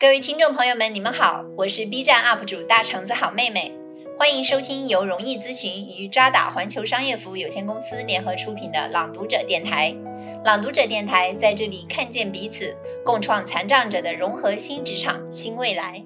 [0.00, 3.70] 各位听众朋友们，你们好，我是 B 站 UP 主大橙子好妹妹，
[4.18, 9.94] 欢迎收听由容易咨询与渣打环球商业服务有限公司联合出品的朗读者电台。
[10.42, 12.74] 朗读者电台在这里看见彼此，
[13.04, 16.02] 共创残障者的融合新职场新未来。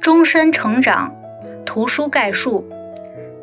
[0.00, 1.12] 终身成长
[1.66, 2.64] 图书概述。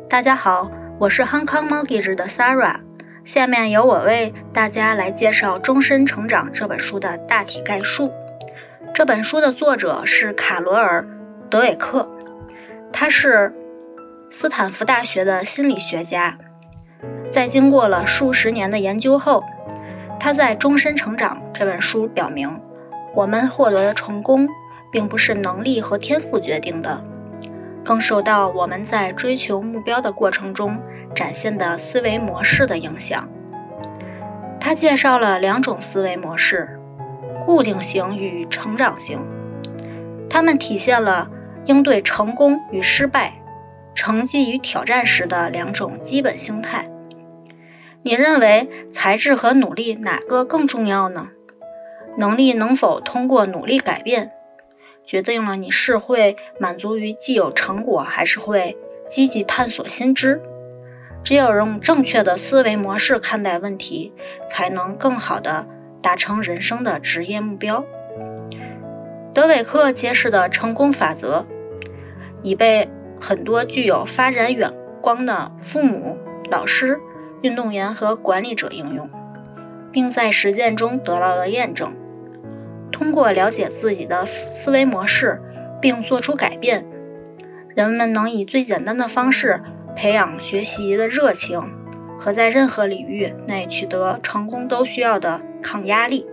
[0.08, 2.80] 大家好，我是 Hong Kong Mortgage 的 Sarah。
[3.24, 8.12] 下面由我为大家来介绍《终身成长》这本书的大体概述。
[8.92, 11.02] 这本书的作者是卡罗尔·
[11.48, 12.10] 德韦克，
[12.92, 13.54] 他是
[14.28, 16.36] 斯坦福大学的心理学家。
[17.30, 19.44] 在经过了数十年的研究后，
[20.18, 22.60] 他在《终身成长》这本书表明，
[23.14, 24.48] 我们获得的成功
[24.90, 27.04] 并不是能力和天赋决定的，
[27.84, 30.76] 更受到我们在追求目标的过程中。
[31.14, 33.28] 展现的思维模式的影响。
[34.60, 36.78] 他介绍了两种思维模式：
[37.44, 39.18] 固定型与成长型。
[40.30, 41.28] 它们体现了
[41.66, 43.42] 应对成功与失败、
[43.94, 46.88] 成绩与挑战时的两种基本心态。
[48.04, 51.28] 你认为才智和努力哪个更重要呢？
[52.16, 54.32] 能力能否通过努力改变，
[55.04, 58.76] 决定了你是会满足于既有成果，还是会
[59.06, 60.42] 积极探索新知。
[61.24, 64.12] 只有用正确的思维模式看待问题，
[64.48, 65.66] 才能更好地
[66.02, 67.84] 达成人生的职业目标。
[69.32, 71.46] 德韦克揭示的成功法则，
[72.42, 72.88] 已被
[73.20, 76.18] 很多具有发展远光的父母、
[76.50, 77.00] 老师、
[77.40, 79.08] 运动员和管理者应用，
[79.90, 81.94] 并在实践中得到了验证。
[82.90, 85.40] 通过了解自己的思维模式
[85.80, 86.84] 并做出改变，
[87.74, 89.62] 人们能以最简单的方式。
[89.94, 91.60] 培养学习的热情
[92.18, 96.26] 和在任何领域内取得成功都需要的抗压力。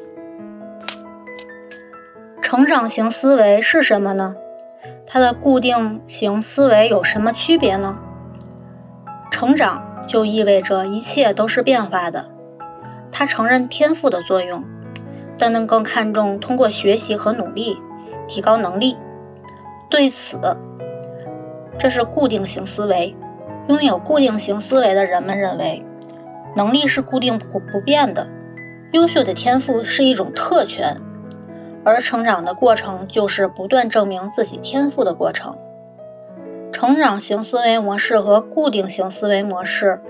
[2.42, 4.36] 成长型思维是什么呢？
[5.06, 8.00] 它的固定型思维有什么区别呢？
[9.31, 12.30] 成长就意味着一切都是变化的。
[13.12, 14.64] 他承认天赋的作用，
[15.38, 17.80] 但能更看重通过学习和努力
[18.28, 18.98] 提高能力。
[19.90, 20.40] 对此，
[21.78, 23.16] 这是固定型思维。
[23.69, 25.85] 拥有固定型思维的人们认为，
[26.56, 28.28] 能力是固定不不变的，
[28.94, 30.97] 优秀的天赋是一种特权，
[31.84, 35.56] 而成长的过程就是不断证明自己天赋的过程。
[36.72, 40.01] 成长型思维模式和固定型思维模式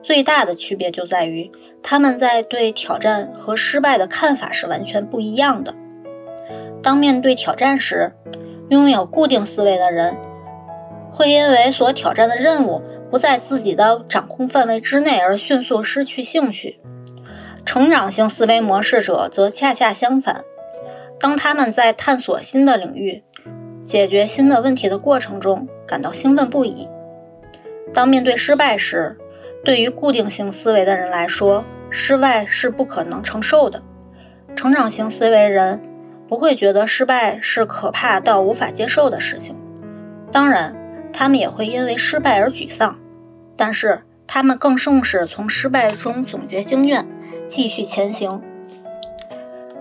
[0.00, 1.50] 最大的区别就在于，
[1.82, 5.74] 他们在对挑战和失败的看法是完全不一样的。
[6.80, 8.12] 当面对挑战时，
[8.68, 10.16] 拥有固定思维的人
[11.10, 12.80] 会因为所挑战的任务。
[13.12, 16.80] 不在自己的掌控范围之内而迅速失去兴趣，
[17.62, 20.42] 成长型思维模式者则恰恰相反。
[21.20, 23.22] 当他们在探索新的领域、
[23.84, 26.88] 解决新的问题的过程中感到兴奋不已。
[27.92, 29.18] 当面对失败时，
[29.62, 33.82] 对于固定型思维的人来说，失败是不可能承受的。
[34.56, 35.82] 成长型思维人
[36.26, 39.54] 不会觉得失败是可怕到无法接受的事情。
[40.32, 40.74] 当然，
[41.12, 42.98] 他们也会因为失败而沮丧。
[43.56, 47.06] 但是他们更重视从失败中总结经验，
[47.46, 48.42] 继续前行。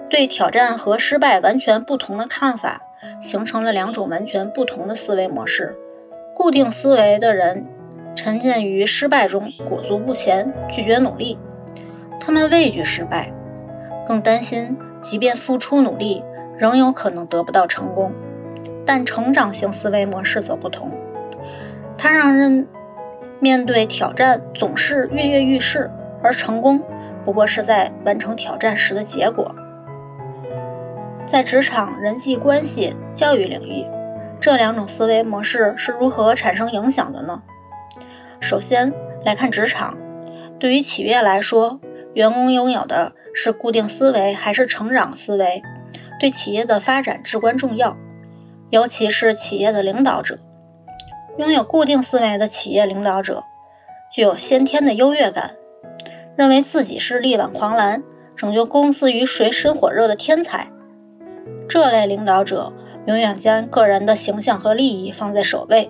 [0.10, 2.82] 对挑战和失败完全不同的看法，
[3.22, 5.76] 形成了两种完全不同的思维模式。
[6.36, 7.66] 固定思维的人
[8.14, 11.40] 沉浸于失败中，裹足不前，拒绝努力。
[12.20, 13.32] 他们畏惧失败，
[14.06, 16.24] 更担心即便付出努力，
[16.58, 18.14] 仍有可能得不到成功。
[18.86, 20.92] 但成长型思维模式则不同，
[22.02, 22.68] 它让人。
[23.44, 25.90] 面对挑战总是跃跃欲试，
[26.22, 26.80] 而成功
[27.26, 29.56] 不过是在完成挑战时的结果。
[31.26, 33.88] 在职场、人际关系、教育领域，
[34.40, 37.42] 这两种思维模式是如何产生影响的呢？
[38.40, 38.94] 首先
[39.26, 39.98] 来看职场，
[40.60, 41.82] 对于企业来说，
[42.14, 45.64] 员工拥有的是固定思维还是成长思维，
[46.20, 47.98] 对企业的发展至关重要，
[48.70, 50.38] 尤其是企业的领导者。
[51.38, 53.44] 拥有固定思维的企业领导者
[54.12, 55.56] 具有先天的优越感，
[56.36, 58.04] 认为自己是力挽狂澜、
[58.36, 60.72] 拯救公司于水深火热的天才。
[61.70, 62.74] 这类领导者
[63.06, 65.90] 永远将个人的形象和利益放在首位，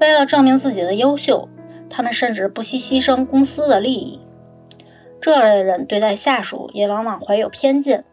[0.00, 1.48] 为了证明自己的优秀，
[1.90, 4.20] 他们甚至不惜牺牲公司的利益。
[5.20, 8.04] 这类人对待下属也往往怀有偏见，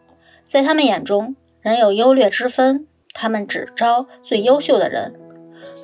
[0.42, 5.14] 在他们眼中，人有优劣之分，他们只招最优秀的人。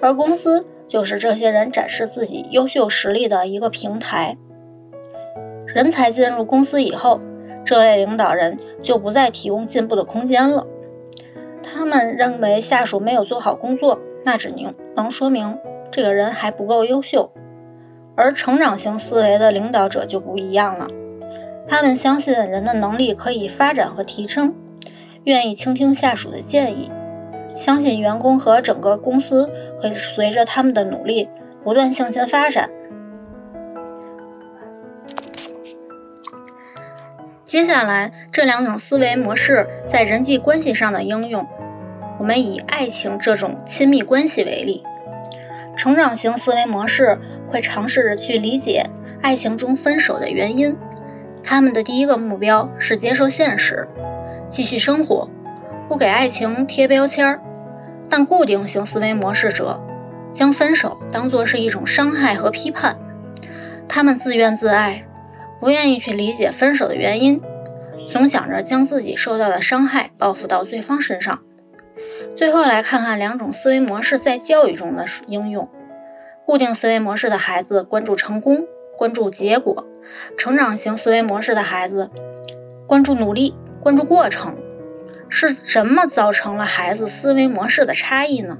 [0.00, 4.36] 而公司就是这些人展示自己优秀实力的一个平台。
[5.66, 7.20] 人才进入公司以后，
[7.64, 10.66] 这类领导人就不再提供进步的空间了。
[11.62, 15.58] 他们认为下属没有做好工作，那只能能说明
[15.90, 17.30] 这个人还不够优秀。
[18.16, 20.88] 而成长型思维的领导者就不一样了，
[21.66, 24.54] 他们相信人的能力可以发展和提升，
[25.24, 26.90] 愿意倾听下属的建议，
[27.60, 31.28] 相信员工和整个公司会随着他们的努力
[31.62, 32.70] 不断向前发展。
[37.44, 41.46] 接下来，这两种思维模式在人际关系上的应用，
[42.18, 44.82] 我们以爱情这种亲密关系为例。
[45.76, 47.18] 成长型思维模式
[47.50, 48.86] 会尝试着去理解
[49.20, 50.74] 爱情中分手的原因，
[51.42, 53.86] 他们的第一个目标是接受现实，
[54.48, 55.28] 继续生活，
[55.90, 57.42] 不给爱情贴标签儿。
[58.10, 59.80] 但固定型思维模式者
[60.32, 62.98] 将分手当作是一种伤害和批判，
[63.88, 65.06] 他们自怨自艾。
[65.60, 67.38] 不愿意去理解分手的原因，
[68.08, 71.42] 总想着将自己受到的伤害报复到对方身上。
[72.34, 75.68] 最后来看看两种思维模式在教育中的应用。
[76.46, 78.64] 固定思维模式的孩子关注成功，
[78.96, 79.84] 关注结果；
[80.38, 82.08] 成长型思维模式的孩子
[82.86, 84.56] 关注努力，关注过程。
[85.30, 88.58] 是什么造成了孩子思维模式的差异呢？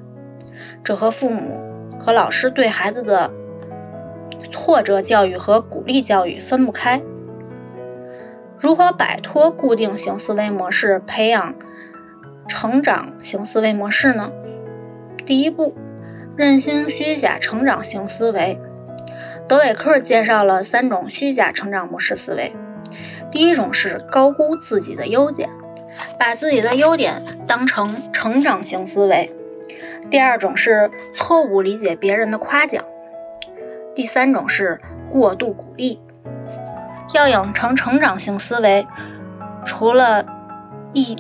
[0.83, 1.61] 这和父母
[1.99, 3.31] 和老师对孩子的。
[4.51, 7.01] 挫折教育和鼓励教育分不开。
[8.59, 11.55] 如何摆脱固定型思维模式，培养
[12.49, 14.33] 成长型思维模式呢？
[15.25, 15.77] 第一步，
[16.37, 18.61] 认清虚假成长型思维。
[19.47, 22.53] 德韦克介绍了三种虚假成长模式思维。
[23.31, 25.49] 第一种是高估自己的优点，
[26.19, 29.33] 把自己的优点当成成长型思维。
[30.11, 32.83] 第二种是错误理解别人的夸奖。
[33.95, 34.79] 第三种是
[35.11, 36.01] 过度鼓励，
[37.13, 38.87] 要养成成长型思维，
[39.65, 40.25] 除了
[40.93, 41.17] 一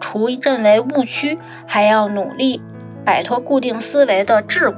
[0.00, 2.62] 除认为误区，还要努力
[3.04, 4.74] 摆脱固定思维的桎梏。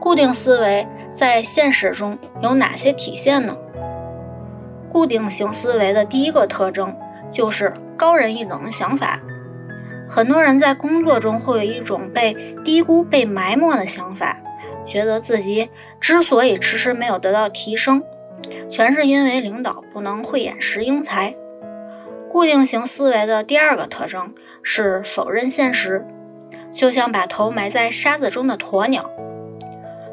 [0.00, 3.56] 固定思维在现实中有哪些体现呢？
[4.88, 6.96] 固定型思维的第一个特征
[7.30, 9.20] 就是高人一等的想法。
[10.08, 14.38] 很多人在工作中会有一种被低估、被埋没的想法。
[14.84, 15.68] 觉得自己
[16.00, 18.04] 之所以迟迟没有得到提升，
[18.70, 21.34] 全是因为领导不能慧眼识英才。
[22.30, 24.32] 固定型思维的第二个特征
[24.62, 26.06] 是否认现实，
[26.72, 29.10] 就像把头埋在沙子中的鸵鸟。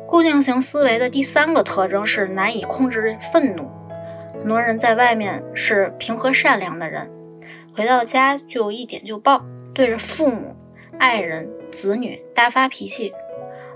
[0.08, 3.72] 固定型思维的第三个特征是难以控制愤怒。
[4.40, 7.12] 很多人在外面是平和善良的人，
[7.76, 9.44] 回到家就一点就爆，
[9.74, 10.56] 对着父母、
[11.00, 13.14] 爱人、子女大发脾气。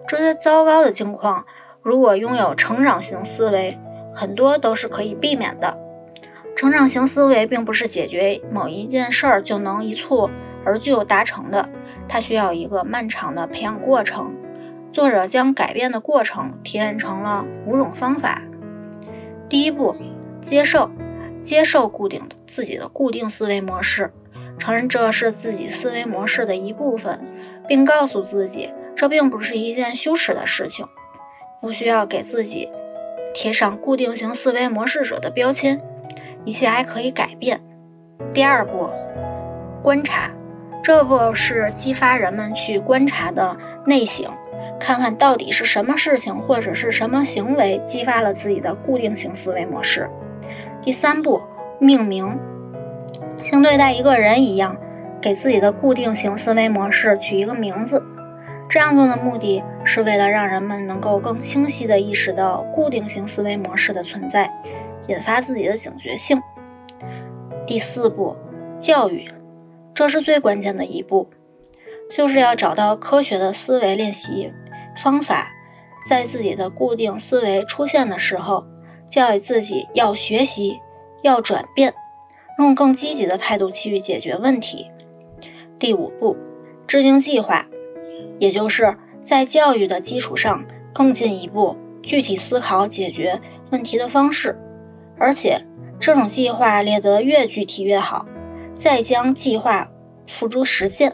[0.08, 1.46] 这些糟糕的境况，
[1.82, 3.78] 如果拥有成长型思维，
[4.14, 5.78] 很多都是可以避免的。
[6.56, 10.30] 成长型思维并不是解决某一件事儿就能一蹴
[10.64, 11.70] 而就达成的，
[12.08, 14.36] 它需要一个漫长的培养过程。
[14.92, 18.42] 作者将改变的过程提炼成了五种方法。
[19.50, 19.96] 第一步，
[20.42, 20.90] 接受，
[21.42, 24.12] 接受固定的自己的固定思维模式，
[24.58, 27.26] 承认这是自己思维模式的一部分，
[27.68, 28.74] 并告诉自己。
[28.96, 30.88] 这并不是一件羞耻的事情，
[31.62, 32.68] 不需要给自己
[33.32, 35.80] 贴上固定型思维模式者的标签，
[36.44, 37.62] 一切还可以改变。
[38.34, 38.90] 第二步，
[39.84, 40.34] 观察，
[40.84, 44.26] 这步是激发人们去观察的内省，
[44.80, 50.10] 看看到底是什么事情或者是什么行为激发了自己的固定型思维模式。
[50.82, 51.42] 第三步，
[51.80, 52.40] 命名，
[53.44, 54.78] 像对待一个人一样，
[55.22, 58.04] 给自己的固定型思维模式取一个名字。
[58.70, 64.52] 这样做的目的是为了让人们能够更清晰地意识到固定型思维模式的存在，
[65.08, 66.42] 引发自己的警觉性。
[67.66, 68.36] 第四步，
[68.78, 69.30] 教育，
[69.94, 71.30] 这是最关键的一步，
[72.10, 74.54] 就是要找到科学的思维练习
[75.02, 75.48] 方法，
[76.10, 78.66] 在自己的固定思维出现的时候，
[79.08, 80.80] 教育自己要学习，
[81.24, 81.94] 要转变，
[82.60, 84.92] 用更积极的态度去解决问题。
[85.80, 86.36] 第五步，
[86.86, 87.68] 制定计划。
[88.40, 94.60] 也就是在教育的基础上更进一步具体思考解决问题的方式，
[95.18, 95.66] 而且
[96.00, 98.28] 这种计划列得越具体越好，
[98.74, 99.90] 再将计划
[100.28, 101.14] 付诸实践，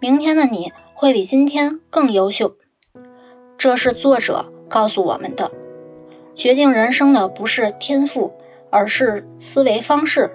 [0.00, 2.56] 明天的你会比今天更优秀。
[3.56, 5.50] 这是作者告诉我们的：
[6.34, 8.32] 决定人生的不是天赋，
[8.70, 10.30] 而是思维方式。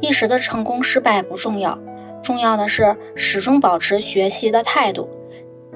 [0.00, 1.78] 一时的成功失败不重要。
[2.22, 5.08] 重要的是始终保持学习的态度，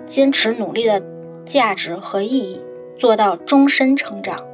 [0.04, 1.02] 坚持努力的
[1.44, 2.62] 价值和意义，
[2.96, 4.44] 做到终身成长。